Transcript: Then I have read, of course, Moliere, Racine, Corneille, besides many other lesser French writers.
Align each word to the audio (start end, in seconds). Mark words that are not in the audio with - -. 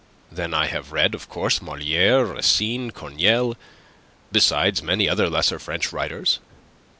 Then 0.31 0.51
I 0.51 0.65
have 0.65 0.91
read, 0.91 1.13
of 1.13 1.29
course, 1.29 1.61
Moliere, 1.61 2.25
Racine, 2.25 2.89
Corneille, 2.89 3.55
besides 4.31 4.81
many 4.81 5.07
other 5.07 5.29
lesser 5.29 5.59
French 5.59 5.93
writers. 5.93 6.39